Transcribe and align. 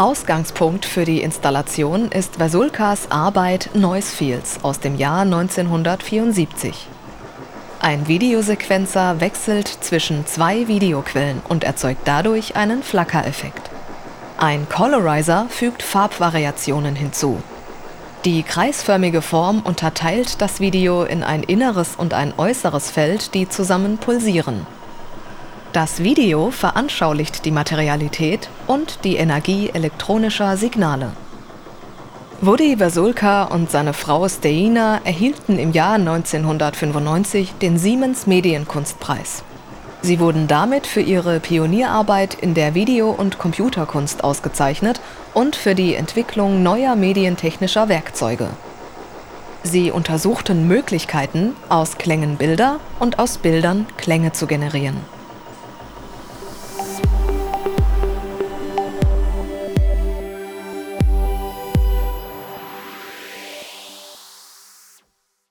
Ausgangspunkt 0.00 0.86
für 0.86 1.04
die 1.04 1.20
Installation 1.20 2.10
ist 2.10 2.40
Vasulkas 2.40 3.10
Arbeit 3.10 3.68
Noise 3.74 4.10
Fields 4.10 4.58
aus 4.62 4.80
dem 4.80 4.96
Jahr 4.96 5.20
1974. 5.22 6.86
Ein 7.80 8.08
Videosequenzer 8.08 9.20
wechselt 9.20 9.68
zwischen 9.68 10.26
zwei 10.26 10.68
Videoquellen 10.68 11.42
und 11.46 11.64
erzeugt 11.64 12.00
dadurch 12.06 12.56
einen 12.56 12.82
Flackereffekt. 12.82 13.70
Ein 14.38 14.66
Colorizer 14.70 15.48
fügt 15.50 15.82
Farbvariationen 15.82 16.96
hinzu. 16.96 17.42
Die 18.26 18.42
kreisförmige 18.42 19.22
Form 19.22 19.60
unterteilt 19.60 20.42
das 20.42 20.60
Video 20.60 21.04
in 21.04 21.22
ein 21.22 21.42
inneres 21.42 21.96
und 21.96 22.12
ein 22.12 22.34
äußeres 22.36 22.90
Feld, 22.90 23.32
die 23.32 23.48
zusammen 23.48 23.96
pulsieren. 23.96 24.66
Das 25.72 26.02
Video 26.02 26.50
veranschaulicht 26.50 27.46
die 27.46 27.50
Materialität 27.50 28.50
und 28.66 29.04
die 29.04 29.16
Energie 29.16 29.70
elektronischer 29.72 30.58
Signale. 30.58 31.12
Woody 32.42 32.78
Vasulka 32.78 33.44
und 33.44 33.70
seine 33.70 33.94
Frau 33.94 34.28
Steina 34.28 35.00
erhielten 35.04 35.58
im 35.58 35.72
Jahr 35.72 35.94
1995 35.94 37.54
den 37.62 37.78
Siemens 37.78 38.26
Medienkunstpreis. 38.26 39.44
Sie 40.02 40.18
wurden 40.18 40.48
damit 40.48 40.86
für 40.86 41.02
ihre 41.02 41.40
Pionierarbeit 41.40 42.34
in 42.34 42.54
der 42.54 42.74
Video- 42.74 43.10
und 43.10 43.38
Computerkunst 43.38 44.24
ausgezeichnet 44.24 45.00
und 45.34 45.56
für 45.56 45.74
die 45.74 45.94
Entwicklung 45.94 46.62
neuer 46.62 46.96
medientechnischer 46.96 47.88
Werkzeuge. 47.88 48.48
Sie 49.62 49.90
untersuchten 49.90 50.66
Möglichkeiten, 50.66 51.54
aus 51.68 51.98
Klängen 51.98 52.36
Bilder 52.36 52.80
und 52.98 53.18
aus 53.18 53.36
Bildern 53.36 53.86
Klänge 53.98 54.32
zu 54.32 54.46
generieren. 54.46 54.96